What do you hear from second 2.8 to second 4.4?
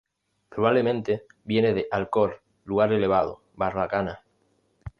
elevado, barbacana.